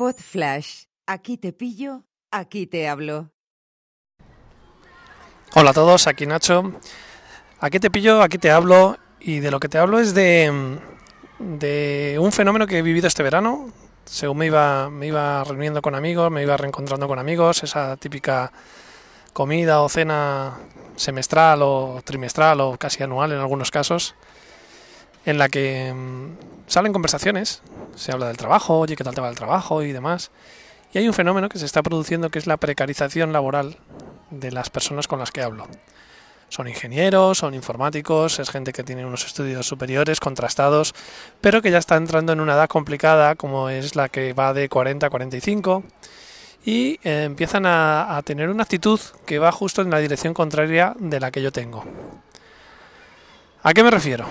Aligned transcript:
Pod 0.00 0.16
Flash. 0.16 0.84
Aquí 1.06 1.36
te 1.36 1.52
pillo, 1.52 2.04
aquí 2.30 2.66
te 2.66 2.88
hablo. 2.88 3.32
Hola 5.54 5.72
a 5.72 5.74
todos, 5.74 6.06
aquí 6.06 6.24
Nacho. 6.24 6.72
Aquí 7.58 7.78
te 7.80 7.90
pillo, 7.90 8.22
aquí 8.22 8.38
te 8.38 8.50
hablo. 8.50 8.96
Y 9.20 9.40
de 9.40 9.50
lo 9.50 9.60
que 9.60 9.68
te 9.68 9.76
hablo 9.76 9.98
es 9.98 10.14
de, 10.14 10.78
de 11.38 12.16
un 12.18 12.32
fenómeno 12.32 12.66
que 12.66 12.78
he 12.78 12.82
vivido 12.82 13.08
este 13.08 13.22
verano. 13.22 13.70
Según 14.06 14.38
me 14.38 14.46
iba, 14.46 14.88
me 14.88 15.06
iba 15.08 15.44
reuniendo 15.44 15.82
con 15.82 15.94
amigos, 15.94 16.30
me 16.30 16.44
iba 16.44 16.56
reencontrando 16.56 17.06
con 17.06 17.18
amigos, 17.18 17.62
esa 17.62 17.98
típica 17.98 18.52
comida 19.34 19.82
o 19.82 19.90
cena 19.90 20.60
semestral 20.96 21.60
o 21.60 22.00
trimestral 22.02 22.62
o 22.62 22.78
casi 22.78 23.02
anual 23.02 23.32
en 23.32 23.38
algunos 23.40 23.70
casos, 23.70 24.14
en 25.24 25.38
la 25.38 25.48
que 25.48 25.92
mm, 25.92 26.68
salen 26.68 26.92
conversaciones, 26.92 27.62
se 27.96 28.12
habla 28.12 28.28
del 28.28 28.36
trabajo, 28.36 28.78
oye, 28.78 28.96
¿qué 28.96 29.04
tal 29.04 29.14
te 29.14 29.20
va 29.20 29.28
el 29.28 29.36
trabajo 29.36 29.82
y 29.82 29.92
demás? 29.92 30.30
Y 30.92 30.98
hay 30.98 31.06
un 31.06 31.14
fenómeno 31.14 31.48
que 31.48 31.58
se 31.58 31.66
está 31.66 31.82
produciendo 31.82 32.30
que 32.30 32.38
es 32.38 32.46
la 32.46 32.56
precarización 32.56 33.32
laboral 33.32 33.76
de 34.30 34.50
las 34.50 34.70
personas 34.70 35.06
con 35.06 35.18
las 35.18 35.30
que 35.30 35.42
hablo. 35.42 35.66
Son 36.48 36.66
ingenieros, 36.66 37.38
son 37.38 37.54
informáticos, 37.54 38.40
es 38.40 38.50
gente 38.50 38.72
que 38.72 38.82
tiene 38.82 39.06
unos 39.06 39.24
estudios 39.24 39.66
superiores, 39.66 40.18
contrastados, 40.18 40.94
pero 41.40 41.62
que 41.62 41.70
ya 41.70 41.78
está 41.78 41.96
entrando 41.96 42.32
en 42.32 42.40
una 42.40 42.54
edad 42.54 42.68
complicada 42.68 43.36
como 43.36 43.68
es 43.68 43.94
la 43.94 44.08
que 44.08 44.32
va 44.32 44.52
de 44.52 44.68
40 44.68 45.06
a 45.06 45.10
45 45.10 45.84
y 46.64 46.98
eh, 47.04 47.22
empiezan 47.24 47.66
a, 47.66 48.16
a, 48.16 48.22
tener 48.22 48.48
una 48.48 48.64
actitud 48.64 49.00
que 49.26 49.38
va 49.38 49.52
justo 49.52 49.80
en 49.80 49.90
la 49.90 49.98
dirección 49.98 50.34
contraria 50.34 50.94
de 50.98 51.20
la 51.20 51.30
que 51.30 51.40
yo 51.40 51.52
tengo. 51.52 51.84
¿A 53.62 53.72
qué 53.72 53.84
me 53.84 53.90
refiero? 53.90 54.26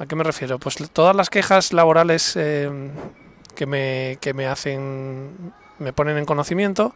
¿A 0.00 0.06
qué 0.06 0.16
me 0.16 0.24
refiero? 0.24 0.58
Pues 0.58 0.76
todas 0.94 1.14
las 1.14 1.28
quejas 1.28 1.74
laborales 1.74 2.34
eh, 2.34 2.70
que, 3.54 3.66
me, 3.66 4.16
que 4.22 4.32
me 4.32 4.46
hacen, 4.46 5.52
me 5.78 5.92
ponen 5.92 6.16
en 6.16 6.24
conocimiento, 6.24 6.94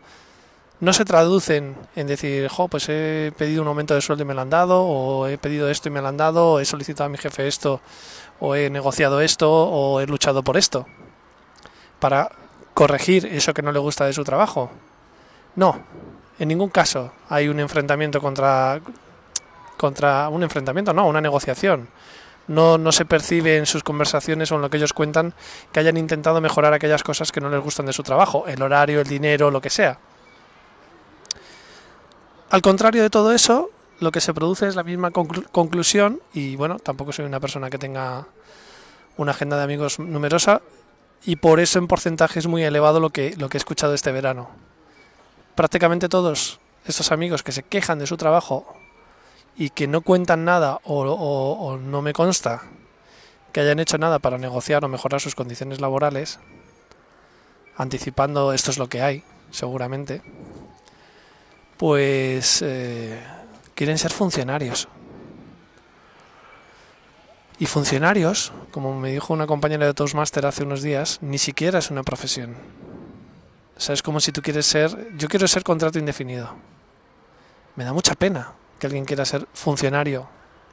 no 0.81 0.95
se 0.95 1.05
traducen 1.05 1.77
en 1.97 2.07
decir, 2.07 2.49
jo, 2.49 2.69
pues 2.69 2.89
he 2.89 3.31
pedido 3.37 3.61
un 3.61 3.69
aumento 3.69 3.95
de 3.95 4.01
sueldo 4.01 4.25
y 4.25 4.27
me 4.27 4.33
lo 4.33 4.41
han 4.41 4.49
dado, 4.49 4.83
o 4.85 5.27
he 5.27 5.37
pedido 5.37 5.69
esto 5.69 5.91
y 5.91 5.93
me 5.93 6.01
lo 6.01 6.09
han 6.09 6.17
dado, 6.17 6.53
o 6.53 6.61
he 6.61 6.65
solicitado 6.65 7.05
a 7.05 7.09
mi 7.11 7.19
jefe 7.19 7.47
esto, 7.47 7.83
o 8.41 8.55
he 8.55 8.71
negociado 8.71 9.21
esto, 9.21 9.53
o 9.53 10.01
he 10.01 10.07
luchado 10.07 10.43
por 10.43 10.57
esto, 10.57 10.87
para 12.01 12.31
corregir 12.73 13.27
eso 13.27 13.53
que 13.53 13.61
no 13.61 13.71
le 13.71 13.81
gusta 13.81 14.07
de 14.07 14.15
su 14.15 14.25
trabajo. 14.25 14.71
No, 15.57 15.79
en 16.39 16.49
ningún 16.49 16.71
caso 16.71 17.13
hay 17.29 17.49
un 17.49 17.61
enfrentamiento 17.61 18.23
contra 18.23 18.81
contra 19.77 20.31
un 20.31 20.43
enfrentamiento, 20.43 20.95
no, 20.95 21.07
una 21.07 21.21
negociación. 21.21 21.89
No, 22.47 22.77
no 22.77 22.93
se 22.93 23.05
percibe 23.05 23.57
en 23.57 23.67
sus 23.67 23.83
conversaciones 23.83 24.53
o 24.53 24.57
en 24.57 24.61
lo 24.61 24.71
que 24.71 24.77
ellos 24.77 24.93
cuentan 24.93 25.33
que 25.73 25.81
hayan 25.81 25.97
intentado 25.97 26.41
mejorar 26.41 26.75
aquellas 26.75 27.03
cosas 27.03 27.33
que 27.33 27.41
no 27.41 27.49
les 27.49 27.61
gustan 27.61 27.87
de 27.87 27.93
su 27.93 28.03
trabajo, 28.03 28.45
el 28.47 28.61
horario, 28.61 29.01
el 29.01 29.09
dinero, 29.09 29.51
lo 29.51 29.61
que 29.61 29.71
sea. 29.71 29.99
Al 32.51 32.63
contrario 32.63 33.03
de 33.03 33.11
todo 33.11 33.33
eso, 33.33 33.71
lo 34.01 34.13
que 34.13 34.21
se 34.21 34.35
produce 34.35 34.69
es 34.69 34.77
la 34.77 34.83
misma 34.83 35.11
conclu 35.11 35.45
conclusión 35.51 36.21
y 36.33 36.57
bueno, 36.57 36.79
tampoco 36.79 37.13
soy 37.13 37.25
una 37.25 37.41
persona 37.41 37.71
que 37.71 37.79
tenga 37.79 38.27
una 39.17 39.31
agenda 39.31 39.57
de 39.57 39.65
amigos 39.65 39.99
numerosa 39.99 40.61
y 41.25 41.37
por 41.37 41.61
eso 41.61 41.79
en 41.79 41.87
porcentaje 41.87 42.39
es 42.39 42.47
muy 42.47 42.63
elevado 42.63 43.01
lo 43.01 43.11
que, 43.11 43.35
lo 43.39 43.49
que 43.49 43.57
he 43.57 43.59
escuchado 43.59 43.95
este 43.95 44.13
verano. 44.13 44.51
Prácticamente 45.55 46.09
todos 46.09 46.61
estos 46.87 47.13
amigos 47.13 47.43
que 47.43 47.53
se 47.53 47.63
quejan 47.63 47.99
de 47.99 48.07
su 48.07 48.17
trabajo 48.17 48.77
y 49.57 49.71
que 49.71 49.87
no 49.87 50.01
cuentan 50.01 50.45
nada 50.45 50.81
o, 50.85 51.03
o, 51.03 51.79
no 51.79 52.03
me 52.03 52.13
consta 52.13 52.63
que 53.53 53.61
hayan 53.61 53.79
hecho 53.79 53.99
nada 53.99 54.19
para 54.19 54.37
negociar 54.37 54.85
o 54.85 54.89
mejorar 54.89 55.21
sus 55.21 55.37
condiciones 55.37 55.81
laborales, 55.81 56.41
anticipando 57.77 58.53
esto 58.53 58.73
es 58.73 58.79
lo 58.79 58.89
que 58.89 59.01
hay, 59.01 59.23
seguramente, 59.53 60.23
pues 61.77 62.63
eh, 62.63 63.23
quieren 63.77 63.97
ser 63.97 64.11
funcionarios. 64.13 64.89
Y 67.61 67.67
funcionarios, 67.67 68.53
como 68.73 68.99
me 68.99 69.13
dijo 69.13 69.33
una 69.33 69.47
compañera 69.47 69.87
de 69.87 69.95
Toastmaster 69.95 70.47
hace 70.47 70.65
unos 70.65 70.83
días, 70.83 71.19
ni 71.23 71.39
siquiera 71.39 71.79
es 71.79 71.93
una 71.93 72.03
profesión. 72.03 72.57
O 73.77 73.81
sea, 73.81 73.93
es 73.93 74.03
como 74.03 74.19
si 74.19 74.33
tú 74.33 74.43
quieres 74.43 74.67
ser, 74.67 75.17
yo 75.17 75.29
quiero 75.29 75.47
ser 75.47 75.63
contrato 75.63 76.01
indefinido. 76.01 76.53
Me 77.77 77.85
da 77.85 77.93
mucha 77.93 78.17
pena 78.17 78.55
que 78.85 78.89
alguien 78.89 79.07
quiera 79.07 79.25
ser 79.25 79.49
funcionario, 79.55 80.29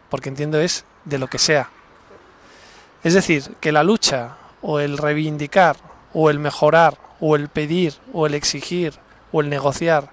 porque 0.09 0.27
entiendo 0.27 0.59
es 0.59 0.83
de 1.05 1.17
lo 1.17 1.27
que 1.27 1.39
sea. 1.39 1.69
Es 3.05 3.13
decir, 3.13 3.55
que 3.61 3.72
la 3.72 3.83
lucha 3.83 4.35
o 4.61 4.81
el 4.81 4.97
reivindicar 4.97 5.77
o 6.13 6.29
el 6.29 6.38
mejorar 6.38 6.97
o 7.21 7.38
el 7.38 7.47
pedir 7.47 7.94
o 8.11 8.27
el 8.27 8.33
exigir 8.33 8.95
o 9.31 9.39
el 9.39 9.50
negociar 9.50 10.09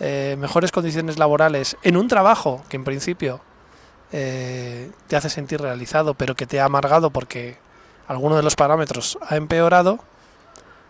eh, 0.00 0.36
mejores 0.38 0.72
condiciones 0.72 1.18
laborales 1.18 1.76
en 1.82 1.98
un 1.98 2.08
trabajo 2.08 2.64
que 2.70 2.76
en 2.76 2.84
principio 2.84 3.42
eh, 4.10 4.90
te 5.06 5.16
hace 5.16 5.28
sentir 5.28 5.60
realizado 5.60 6.14
pero 6.14 6.34
que 6.34 6.46
te 6.46 6.60
ha 6.60 6.64
amargado 6.64 7.10
porque 7.10 7.58
alguno 8.06 8.36
de 8.36 8.42
los 8.42 8.56
parámetros 8.56 9.18
ha 9.20 9.36
empeorado, 9.36 9.98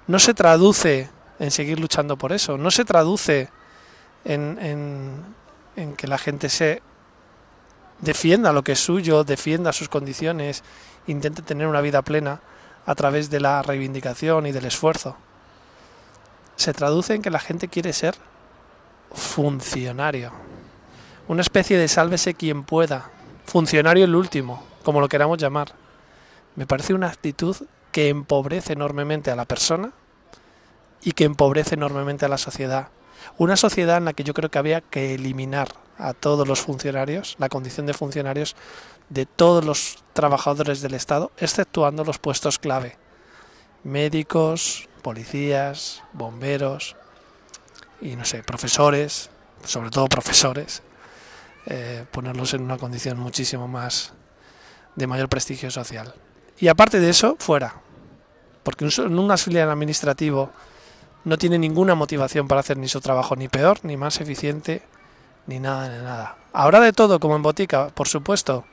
no 0.07 0.21
se 0.21 0.35
traduce 0.35 1.11
en 1.41 1.51
seguir 1.51 1.81
luchando 1.81 2.17
por 2.17 2.31
eso, 2.31 2.59
no 2.59 2.71
se 2.71 2.85
traduce 2.85 3.49
en, 4.25 4.57
en, 4.61 5.37
en 5.79 5.95
que 5.95 6.07
la 6.07 6.19
gente 6.19 6.49
se 6.49 6.83
defienda 8.01 8.53
lo 8.53 8.63
que 8.63 8.73
es 8.73 8.81
suyo, 8.81 9.25
defienda 9.25 9.73
sus 9.73 9.89
condiciones, 9.89 10.63
intente 11.07 11.43
tener 11.43 11.67
una 11.67 11.81
vida 11.81 12.03
plena 12.03 12.41
a 12.87 12.95
través 12.95 13.31
de 13.31 13.41
la 13.41 13.63
reivindicación 13.63 14.47
y 14.47 14.53
del 14.53 14.67
esfuerzo. 14.67 15.17
Se 16.57 16.73
traduce 16.73 17.15
en 17.15 17.23
que 17.23 17.31
la 17.31 17.39
gente 17.39 17.69
quiere 17.69 17.93
ser 17.93 18.17
funcionario. 19.13 20.33
Una 21.29 21.43
especie 21.43 21.79
de 21.79 21.89
sálvese 21.89 22.35
quien 22.35 22.65
pueda. 22.65 23.11
Funcionario 23.45 24.05
el 24.05 24.15
último, 24.15 24.63
como 24.83 25.01
lo 25.01 25.09
queramos 25.09 25.39
llamar. 25.39 25.73
Me 26.57 26.67
parece 26.67 26.95
una 26.95 27.09
actitud 27.09 27.57
que 27.93 28.09
empobrece 28.09 28.73
enormemente 28.73 29.31
a 29.31 29.37
la 29.37 29.45
persona 29.45 29.93
y 31.03 31.13
que 31.13 31.25
empobrece 31.25 31.75
enormemente 31.75 32.25
a 32.25 32.29
la 32.29 32.39
sociedad. 32.39 32.89
Una 33.37 33.57
sociedad 33.57 33.99
en 33.99 34.05
la 34.05 34.13
que 34.13 34.25
yo 34.25 34.35
creo 34.35 34.51
que 34.51 34.59
había 34.59 34.81
que 34.81 35.15
eliminar 35.15 35.69
a 35.99 36.15
todos 36.15 36.47
los 36.47 36.61
funcionarios, 36.61 37.37
la 37.39 37.49
condición 37.49 37.87
de 37.87 37.95
funcionarios 37.95 38.57
de 39.09 39.27
todos 39.27 39.65
los 39.65 40.05
trabajadores 40.13 40.81
del 40.81 40.95
Estado, 40.95 41.33
exceptuando 41.39 42.05
los 42.05 42.19
puestos 42.19 42.59
clave. 42.59 42.97
Médicos, 43.85 44.89
policías, 45.03 46.03
bomberos 46.13 46.97
y 48.01 48.17
no 48.17 48.25
sé, 48.25 48.43
profesores, 48.43 49.31
sobre 49.65 49.91
todo 49.91 50.07
profesores, 50.07 50.83
eh, 51.67 52.05
ponerlos 52.11 52.55
en 52.55 52.63
una 52.63 52.79
condición 52.79 53.19
muchísimo 53.19 53.67
más 53.69 54.13
de 54.95 55.07
mayor 55.07 55.29
prestigio 55.29 55.71
social. 55.71 56.15
Y 56.59 56.69
aparte 56.69 57.01
de 57.01 57.11
eso, 57.11 57.37
fuera. 57.39 57.75
Porque 58.63 58.85
un, 58.85 59.19
un 59.19 59.31
auxiliar 59.31 59.69
administrativo 59.69 60.51
no 61.25 61.39
tiene 61.39 61.59
ninguna 61.59 61.95
motivación 61.95 62.49
para 62.49 62.61
hacer 62.61 62.77
ni 62.77 62.89
su 62.89 63.01
trabajo 63.01 63.37
ni 63.37 63.49
peor, 63.49 63.79
ni 63.83 63.97
más 63.97 64.21
eficiente, 64.21 64.83
ni 65.47 65.59
nada, 65.59 65.89
ni 65.89 66.03
nada. 66.03 66.37
Habrá 66.53 66.81
de 66.81 66.93
todo 66.93 67.21
como 67.21 67.37
en 67.37 67.43
botica, 67.43 67.89
por 67.89 68.09
supuesto, 68.09 68.65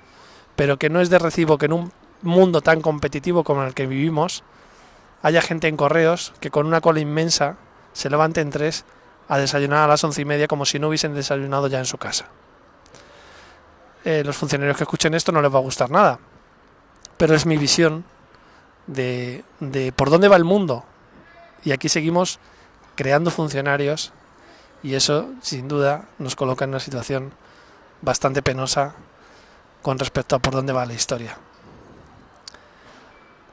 pero 0.56 0.78
que 0.78 0.90
no 0.90 1.02
es 1.02 1.10
de 1.10 1.20
recibo 1.20 1.58
que 1.58 1.66
en 1.66 1.74
un 1.74 1.92
mundo 2.22 2.62
tan 2.62 2.82
competitivo 2.82 3.44
como 3.44 3.64
el 3.64 3.74
que 3.74 3.88
vivimos 3.88 4.44
haya 5.22 5.42
gente 5.42 5.68
en 5.68 5.78
correos 5.78 6.34
que 6.40 6.52
con 6.52 6.66
una 6.66 6.82
cola 6.82 7.00
inmensa 7.00 7.58
se 7.94 8.10
levante 8.10 8.42
en 8.42 8.52
tres 8.52 8.86
a 9.28 9.38
desayunar 9.38 9.84
a 9.84 9.88
las 9.88 10.04
once 10.04 10.22
y 10.22 10.26
media 10.26 10.48
como 10.48 10.66
si 10.66 10.80
no 10.80 10.90
hubiesen 10.90 11.14
desayunado 11.14 11.68
ya 11.68 11.80
en 11.80 11.86
su 11.86 11.98
casa. 11.98 12.28
Eh, 14.04 14.24
los 14.24 14.36
funcionarios 14.36 14.78
que 14.78 14.84
escuchen 14.84 15.16
esto 15.16 15.32
no 15.32 15.42
les 15.42 15.54
va 15.54 15.58
a 15.58 15.64
gustar 15.64 15.90
nada, 15.90 16.20
pero 17.18 17.34
es 17.34 17.46
mi 17.46 17.58
visión 17.58 18.06
de, 18.86 19.44
de 19.60 19.92
por 19.92 20.12
dónde 20.12 20.28
va 20.28 20.36
el 20.36 20.44
mundo 20.44 20.86
y 21.66 21.72
aquí 21.72 21.90
seguimos 21.90 22.40
creando 22.96 23.32
funcionarios 23.32 24.14
y 24.84 24.94
eso 24.94 25.34
sin 25.42 25.68
duda 25.68 26.06
nos 26.20 26.36
coloca 26.36 26.64
en 26.64 26.70
una 26.70 26.80
situación 26.80 27.34
bastante 28.02 28.42
penosa 28.42 28.94
con 29.82 30.00
respecto 30.00 30.36
a 30.36 30.40
por 30.40 30.54
dónde 30.54 30.74
va 30.74 30.86
la 30.86 30.94
historia. 30.94 31.38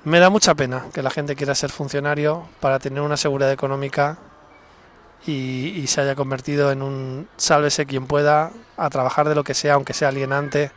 Me 0.05 0.21
da 0.21 0.31
mucha 0.31 0.55
pena 0.55 0.87
que 0.93 1.03
la 1.03 1.11
gente 1.11 1.37
quiera 1.37 1.55
ser 1.55 1.71
funcionario 1.71 2.49
para 2.61 2.79
tener 2.79 3.01
una 3.03 3.17
seguridad 3.17 3.51
económica 3.51 4.19
y, 5.27 5.87
se 5.87 6.01
haya 6.01 6.17
convertido 6.17 6.73
en 6.73 6.83
un 6.83 7.29
sálvese 7.37 7.87
quien 7.87 8.07
pueda 8.07 8.51
a 8.77 8.91
trabajar 8.91 9.29
de 9.29 9.37
lo 9.37 9.45
que 9.45 9.55
sea, 9.55 9.75
aunque 9.75 9.95
sea 9.95 10.09
alienante, 10.09 10.73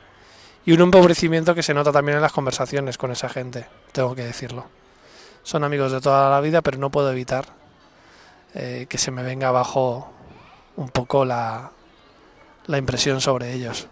y 0.65 0.73
un 0.73 0.81
empobrecimiento 0.81 1.55
que 1.55 1.63
se 1.63 1.73
nota 1.73 1.91
también 1.91 2.17
en 2.17 2.21
las 2.21 2.31
conversaciones 2.31 2.99
con 2.99 3.11
esa 3.11 3.27
gente, 3.27 3.67
tengo 3.91 4.13
que 4.13 4.23
decirlo 4.23 4.67
son 5.45 5.63
amigos 5.63 5.91
de 5.91 6.01
toda 6.01 6.31
la 6.31 6.41
vida, 6.41 6.63
pero 6.63 6.79
no 6.79 6.89
puedo 6.89 7.11
evitar 7.11 7.45
eh, 8.55 8.87
que 8.89 8.97
se 8.97 9.11
me 9.11 9.21
venga 9.21 9.49
abajo 9.49 10.11
un 10.75 10.89
poco 10.89 11.23
la, 11.23 11.71
la 12.65 12.77
impresión 12.79 13.21
sobre 13.21 13.53
ellos. 13.53 13.87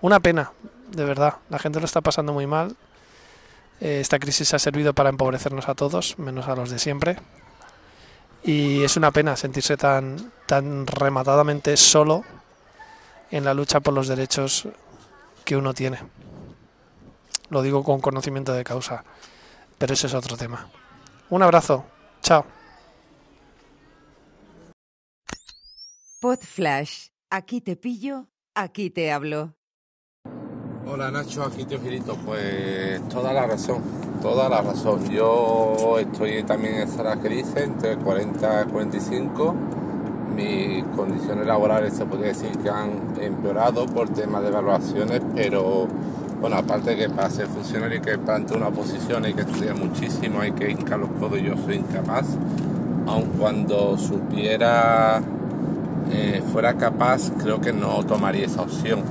Una 0.00 0.18
pena, 0.18 0.50
de 0.90 1.04
verdad. 1.04 1.36
La 1.50 1.60
gente 1.60 1.78
lo 1.78 1.86
está 1.86 2.00
pasando 2.00 2.32
muy 2.32 2.48
mal. 2.48 2.74
Eh, 3.80 4.00
esta 4.00 4.18
crisis 4.18 4.54
ha 4.54 4.58
servido 4.58 4.92
para 4.92 5.08
empobrecernos 5.08 5.68
a 5.68 5.76
todos, 5.76 6.18
menos 6.18 6.48
a 6.48 6.56
los 6.56 6.68
de 6.68 6.80
siempre. 6.80 7.16
y 8.42 8.82
es 8.82 8.96
una 8.96 9.12
pena 9.12 9.36
sentirse 9.36 9.76
tan, 9.76 10.32
tan 10.46 10.86
rematadamente 10.88 11.76
solo 11.76 12.24
en 13.30 13.44
la 13.44 13.54
lucha 13.54 13.78
por 13.78 13.94
los 13.94 14.08
derechos 14.08 14.66
que 15.44 15.56
uno 15.56 15.74
tiene. 15.74 16.00
Lo 17.50 17.62
digo 17.62 17.84
con 17.84 18.00
conocimiento 18.00 18.52
de 18.52 18.64
causa, 18.64 19.04
pero 19.78 19.94
ese 19.94 20.06
es 20.06 20.14
otro 20.14 20.36
tema. 20.36 20.68
Un 21.30 21.42
abrazo, 21.42 21.84
chao. 22.22 22.44
Pod 26.20 26.38
Flash, 26.40 27.08
aquí 27.30 27.60
te 27.60 27.76
pillo, 27.76 28.26
aquí 28.54 28.90
te 28.90 29.12
hablo. 29.12 29.54
Hola 30.88 31.10
Nacho, 31.10 31.42
aquí 31.42 31.64
te 31.64 31.78
Girito. 31.78 32.14
Pues 32.14 33.06
toda 33.08 33.32
la 33.32 33.44
razón, 33.44 33.82
toda 34.22 34.48
la 34.48 34.62
razón. 34.62 35.10
Yo 35.10 35.98
estoy 35.98 36.44
también 36.44 36.76
en 36.76 36.88
esa 36.88 37.02
edad 37.02 37.20
que 37.20 37.28
dice, 37.28 37.64
entre 37.64 37.96
40 37.96 38.62
y 38.62 38.70
45. 38.70 39.54
Mis 40.36 40.84
condiciones 40.96 41.44
laborales 41.44 41.94
se 41.94 42.04
podría 42.06 42.28
decir 42.28 42.56
que 42.58 42.70
han 42.70 43.14
empeorado 43.20 43.86
por 43.86 44.08
temas 44.10 44.42
de 44.42 44.48
evaluaciones, 44.48 45.22
pero 45.34 45.88
bueno, 46.40 46.56
aparte 46.56 46.96
que 46.96 47.08
para 47.08 47.30
ser 47.30 47.46
funcionario 47.46 47.96
hay 47.96 48.04
que 48.04 48.18
plantear 48.18 48.58
una 48.58 48.70
posición, 48.70 49.24
hay 49.24 49.34
que 49.34 49.42
estudiar 49.42 49.76
muchísimo, 49.76 50.40
hay 50.40 50.52
que 50.52 50.70
hincar 50.70 50.98
los 50.98 51.10
codos, 51.10 51.40
yo 51.40 51.56
soy 51.56 51.76
incapaz. 51.76 52.26
Aun 53.06 53.26
cuando 53.38 53.96
supiera, 53.98 55.22
eh, 56.10 56.42
fuera 56.52 56.74
capaz, 56.74 57.30
creo 57.42 57.60
que 57.60 57.72
no 57.72 58.04
tomaría 58.04 58.46
esa 58.46 58.62
opción 58.62 59.02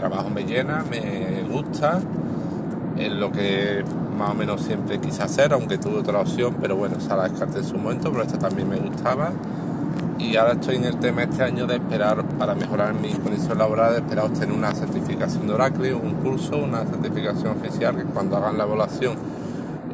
trabajo 0.00 0.30
me 0.30 0.44
llena, 0.44 0.82
me 0.90 1.42
gusta, 1.42 2.00
es 2.96 3.12
lo 3.12 3.30
que 3.30 3.84
más 4.18 4.30
o 4.30 4.34
menos 4.34 4.62
siempre 4.62 4.98
quise 4.98 5.22
hacer, 5.22 5.52
aunque 5.52 5.76
tuve 5.76 5.98
otra 5.98 6.20
opción, 6.20 6.56
pero 6.60 6.74
bueno, 6.74 6.96
esa 6.96 7.16
la 7.16 7.28
descarté 7.28 7.58
en 7.58 7.64
su 7.64 7.76
momento, 7.76 8.10
pero 8.10 8.24
esta 8.24 8.38
también 8.38 8.68
me 8.68 8.76
gustaba. 8.76 9.30
Y 10.20 10.36
ahora 10.36 10.52
estoy 10.52 10.76
en 10.76 10.84
el 10.84 11.00
tema 11.00 11.22
este 11.22 11.42
año 11.42 11.66
de 11.66 11.76
esperar, 11.76 12.22
para 12.36 12.54
mejorar 12.54 12.92
mi 12.92 13.10
condición 13.14 13.56
laboral, 13.56 13.94
de 13.94 14.00
esperar 14.00 14.26
obtener 14.26 14.52
una 14.52 14.72
certificación 14.74 15.46
de 15.46 15.54
Oracle, 15.54 15.94
un 15.94 16.14
curso, 16.16 16.58
una 16.58 16.84
certificación 16.84 17.58
oficial, 17.58 17.96
que 17.96 18.04
cuando 18.04 18.36
hagan 18.36 18.58
la 18.58 18.64
evaluación 18.64 19.16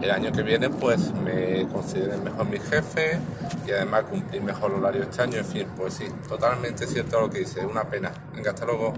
el 0.02 0.10
año 0.10 0.32
que 0.32 0.42
viene, 0.42 0.68
pues 0.68 1.12
me 1.14 1.66
consideren 1.68 2.24
mejor 2.24 2.44
mi 2.48 2.58
jefe 2.58 3.20
y 3.66 3.70
además 3.70 4.02
cumplir 4.10 4.42
mejor 4.42 4.72
horario 4.72 5.04
este 5.04 5.22
año. 5.22 5.36
En 5.36 5.44
fin, 5.44 5.66
pues 5.76 5.94
sí, 5.94 6.06
totalmente 6.28 6.88
cierto 6.88 7.20
lo 7.20 7.30
que 7.30 7.38
dice, 7.38 7.64
una 7.64 7.84
pena. 7.84 8.12
Venga, 8.34 8.50
hasta 8.50 8.66
luego. 8.66 8.94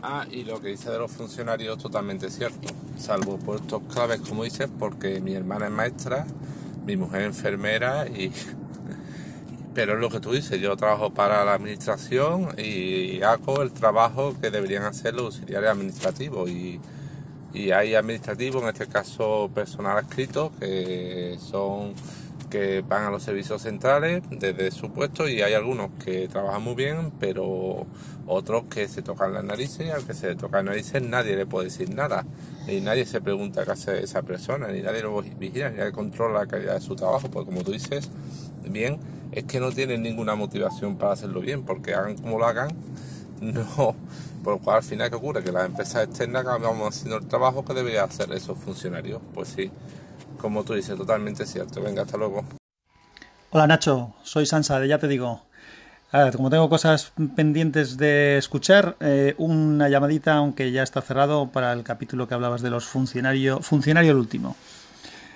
Ah, 0.00 0.24
y 0.30 0.44
lo 0.44 0.60
que 0.60 0.68
dice 0.68 0.90
de 0.90 0.98
los 0.98 1.10
funcionarios 1.10 1.76
totalmente 1.78 2.30
cierto, 2.30 2.68
salvo 2.96 3.36
puestos 3.36 3.82
claves 3.92 4.20
como 4.20 4.44
dices, 4.44 4.68
porque 4.78 5.20
mi 5.20 5.34
hermana 5.34 5.66
es 5.66 5.72
maestra, 5.72 6.24
mi 6.86 6.96
mujer 6.96 7.22
es 7.22 7.26
enfermera 7.26 8.06
y... 8.06 8.30
Pero 9.76 9.92
es 9.92 10.00
lo 10.00 10.08
que 10.08 10.20
tú 10.20 10.32
dices, 10.32 10.58
yo 10.58 10.74
trabajo 10.74 11.10
para 11.10 11.44
la 11.44 11.52
administración 11.52 12.48
y 12.56 13.20
hago 13.20 13.60
el 13.60 13.72
trabajo 13.72 14.34
que 14.40 14.50
deberían 14.50 14.84
hacer 14.84 15.12
los 15.12 15.36
auxiliares 15.36 15.68
administrativos. 15.68 16.48
Y, 16.48 16.80
y 17.52 17.72
hay 17.72 17.94
administrativos, 17.94 18.62
en 18.62 18.70
este 18.70 18.86
caso 18.86 19.50
personal 19.54 19.98
adscrito, 19.98 20.50
que 20.58 21.36
son 21.38 21.92
que 22.48 22.82
van 22.82 23.04
a 23.04 23.10
los 23.10 23.22
servicios 23.22 23.62
centrales 23.62 24.22
desde 24.30 24.70
su 24.70 24.90
puesto 24.90 25.28
y 25.28 25.42
hay 25.42 25.54
algunos 25.54 25.90
que 26.04 26.28
trabajan 26.28 26.62
muy 26.62 26.74
bien, 26.74 27.12
pero 27.18 27.86
otros 28.26 28.64
que 28.70 28.88
se 28.88 29.02
tocan 29.02 29.32
las 29.32 29.44
narices 29.44 29.86
y 29.86 29.90
al 29.90 30.04
que 30.04 30.14
se 30.14 30.28
le 30.28 30.36
tocan 30.36 30.66
las 30.66 30.74
narices 30.74 31.02
nadie 31.02 31.36
le 31.36 31.46
puede 31.46 31.66
decir 31.66 31.94
nada, 31.94 32.24
ni 32.66 32.80
nadie 32.80 33.06
se 33.06 33.20
pregunta 33.20 33.64
qué 33.64 33.72
hace 33.72 34.02
esa 34.02 34.22
persona, 34.22 34.68
ni 34.68 34.82
nadie 34.82 35.02
lo 35.02 35.20
vigila, 35.22 35.70
ni 35.70 35.78
nadie 35.78 35.92
controla 35.92 36.40
la 36.40 36.46
calidad 36.46 36.74
de 36.74 36.80
su 36.80 36.96
trabajo, 36.96 37.28
porque 37.30 37.50
como 37.50 37.62
tú 37.62 37.72
dices, 37.72 38.10
bien, 38.68 38.98
es 39.32 39.44
que 39.44 39.60
no 39.60 39.70
tienen 39.72 40.02
ninguna 40.02 40.34
motivación 40.34 40.96
para 40.96 41.12
hacerlo 41.12 41.40
bien, 41.40 41.64
porque 41.64 41.94
hagan 41.94 42.16
como 42.16 42.38
lo 42.38 42.46
hagan, 42.46 42.70
no, 43.40 43.94
por 44.42 44.54
lo 44.54 44.58
cual 44.58 44.78
al 44.78 44.82
final 44.82 45.10
¿qué 45.10 45.16
ocurre? 45.16 45.42
Que 45.42 45.52
las 45.52 45.66
empresas 45.66 46.04
externas 46.04 46.42
acabamos 46.42 46.96
haciendo 46.96 47.18
el 47.18 47.26
trabajo 47.26 47.64
que 47.64 47.74
deberían 47.74 48.08
hacer 48.08 48.32
esos 48.32 48.58
funcionarios, 48.58 49.20
pues 49.34 49.48
sí 49.48 49.70
como 50.36 50.64
tú 50.64 50.74
dices, 50.74 50.96
totalmente 50.96 51.46
cierto. 51.46 51.80
Venga, 51.82 52.02
hasta 52.02 52.16
luego. 52.16 52.44
Hola 53.50 53.66
Nacho, 53.66 54.14
soy 54.22 54.44
Sansa 54.46 54.78
de 54.80 54.88
Ya 54.88 54.98
Te 54.98 55.08
Digo. 55.08 55.42
A 56.12 56.24
ver, 56.24 56.36
como 56.36 56.50
tengo 56.50 56.68
cosas 56.68 57.12
pendientes 57.34 57.96
de 57.96 58.38
escuchar, 58.38 58.96
eh, 59.00 59.34
una 59.38 59.88
llamadita, 59.88 60.34
aunque 60.34 60.70
ya 60.70 60.82
está 60.82 61.02
cerrado, 61.02 61.50
para 61.50 61.72
el 61.72 61.82
capítulo 61.82 62.28
que 62.28 62.34
hablabas 62.34 62.62
de 62.62 62.70
los 62.70 62.86
funcionarios, 62.86 63.66
funcionario 63.66 64.12
el 64.12 64.18
último. 64.18 64.56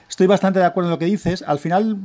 Estoy 0.08 0.26
bastante 0.26 0.58
de 0.58 0.64
acuerdo 0.64 0.88
en 0.88 0.92
lo 0.92 0.98
que 0.98 1.04
dices. 1.04 1.42
Al 1.46 1.58
final 1.58 1.96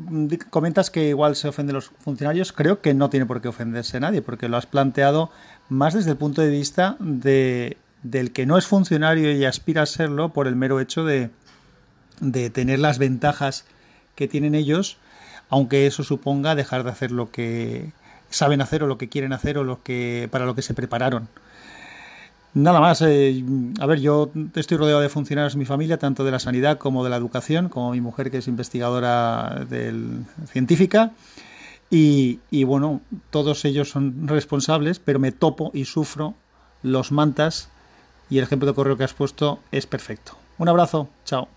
comentas 0.50 0.90
que 0.90 1.10
igual 1.10 1.36
se 1.36 1.48
ofenden 1.48 1.76
los 1.76 1.92
funcionarios. 2.00 2.54
Creo 2.54 2.82
que 2.82 2.94
no 2.94 3.10
tiene 3.10 3.26
por 3.26 3.42
qué 3.42 3.48
ofenderse 3.48 4.00
nadie, 4.00 4.22
porque 4.22 4.48
lo 4.48 4.58
has 4.58 4.68
planteado 4.68 5.32
más 5.70 5.94
desde 5.94 6.12
el 6.12 6.18
punto 6.18 6.42
de 6.42 6.50
vista 6.50 6.98
de, 7.00 7.78
del 8.04 8.32
que 8.32 8.46
no 8.46 8.58
es 8.58 8.68
funcionario 8.68 9.32
y 9.32 9.46
aspira 9.46 9.82
a 9.82 9.86
serlo 9.86 10.30
por 10.30 10.48
el 10.48 10.56
mero 10.56 10.80
hecho 10.80 11.04
de, 11.04 11.32
de 12.20 12.50
tener 12.50 12.80
las 12.80 12.98
ventajas 12.98 13.66
que 14.16 14.28
tienen 14.28 14.56
ellos, 14.56 14.98
aunque 15.50 15.88
eso 15.88 16.04
suponga 16.04 16.56
dejar 16.56 16.84
de 16.84 16.92
hacer 16.92 17.12
lo 17.12 17.32
que 17.32 17.92
saben 18.30 18.62
hacer 18.62 18.84
o 18.84 18.88
lo 18.88 18.98
que 18.98 19.10
quieren 19.10 19.34
hacer 19.34 19.58
o 19.58 19.64
lo 19.64 19.84
que 19.84 20.28
para 20.32 20.46
lo 20.46 20.56
que 20.56 20.62
se 20.62 20.74
prepararon. 20.74 21.28
Nada 22.54 22.80
más, 22.80 23.02
eh, 23.02 23.44
a 23.82 23.86
ver, 23.86 24.00
yo 24.00 24.32
estoy 24.56 24.78
rodeado 24.78 25.02
de 25.02 25.10
funcionarios 25.10 25.54
en 25.54 25.60
mi 25.60 25.66
familia, 25.66 25.98
tanto 25.98 26.24
de 26.24 26.32
la 26.32 26.40
sanidad 26.40 26.78
como 26.78 27.04
de 27.04 27.10
la 27.10 27.18
educación, 27.18 27.68
como 27.68 27.92
mi 27.92 28.00
mujer 28.00 28.32
que 28.32 28.38
es 28.38 28.48
investigadora 28.48 29.66
científica, 30.48 31.12
y, 31.90 32.40
y 32.50 32.64
bueno, 32.64 33.02
todos 33.30 33.66
ellos 33.66 33.90
son 33.90 34.28
responsables, 34.28 35.00
pero 35.00 35.20
me 35.20 35.34
topo 35.34 35.70
y 35.74 35.84
sufro 35.84 36.34
los 36.82 37.12
mantas 37.12 37.70
y 38.30 38.38
el 38.38 38.46
ejemplo 38.46 38.68
de 38.68 38.74
correo 38.74 38.98
que 38.98 39.04
has 39.04 39.14
puesto 39.14 39.60
es 39.72 39.86
perfecto. 39.86 40.38
Un 40.58 40.70
abrazo, 40.70 41.10
chao. 41.26 41.50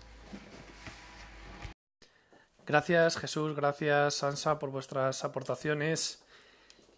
Gracias 2.69 3.17
Jesús, 3.17 3.55
gracias 3.55 4.13
Sansa 4.13 4.59
por 4.59 4.69
vuestras 4.69 5.25
aportaciones. 5.25 6.21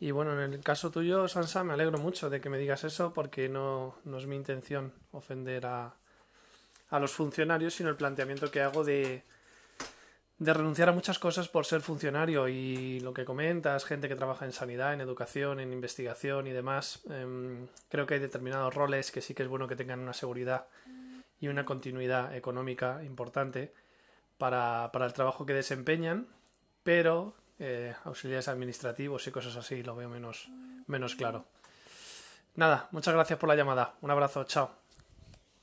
Y 0.02 0.12
bueno, 0.12 0.34
en 0.34 0.52
el 0.52 0.60
caso 0.60 0.92
tuyo, 0.92 1.30
Sansa, 1.30 1.64
me 1.64 1.72
alegro 1.72 1.98
mucho 1.98 2.30
de 2.30 2.42
que 2.42 2.50
me 2.50 2.58
digas 2.58 2.84
eso 2.84 3.14
porque 3.14 3.48
no, 3.48 3.96
no 4.04 4.18
es 4.18 4.26
mi 4.26 4.36
intención 4.36 4.92
ofender 5.14 5.66
a, 5.66 5.96
a 6.90 7.00
los 7.00 7.14
funcionarios, 7.14 7.74
sino 7.74 7.88
el 7.88 7.96
planteamiento 7.96 8.52
que 8.52 8.62
hago 8.62 8.84
de, 8.84 9.24
de 10.40 10.54
renunciar 10.54 10.90
a 10.90 10.92
muchas 10.92 11.20
cosas 11.20 11.48
por 11.48 11.66
ser 11.66 11.80
funcionario 11.80 12.50
y 12.50 13.00
lo 13.00 13.14
que 13.14 13.24
comentas, 13.24 13.86
gente 13.86 14.10
que 14.10 14.18
trabaja 14.18 14.44
en 14.44 14.52
sanidad, 14.52 14.94
en 14.94 15.00
educación, 15.00 15.62
en 15.62 15.72
investigación 15.72 16.48
y 16.48 16.52
demás, 16.52 17.00
em, 17.10 17.66
creo 17.88 18.06
que 18.06 18.16
hay 18.16 18.20
determinados 18.20 18.74
roles 18.76 19.10
que 19.10 19.22
sí 19.22 19.34
que 19.34 19.44
es 19.44 19.48
bueno 19.48 19.70
que 19.70 19.78
tengan 19.78 20.02
una 20.02 20.12
seguridad 20.12 20.66
y 21.40 21.48
una 21.48 21.64
continuidad 21.64 22.36
económica 22.36 23.02
importante 23.06 23.72
para, 24.42 24.90
para 24.92 25.06
el 25.06 25.14
trabajo 25.14 25.46
que 25.46 25.54
desempeñan, 25.54 26.26
pero 26.82 27.36
eh, 27.60 27.94
auxiliares 28.06 28.48
administrativos 28.48 29.28
y 29.28 29.32
cosas 29.32 29.56
así 29.56 29.84
lo 29.84 29.96
veo 29.96 30.10
menos, 30.10 30.50
menos 30.88 31.14
claro. 31.14 31.46
Nada, 32.56 32.90
muchas 32.90 33.14
gracias 33.14 33.38
por 33.38 33.50
la 33.50 33.56
llamada. 33.56 33.94
Un 34.02 34.10
abrazo, 34.10 34.44
chao. 34.46 34.81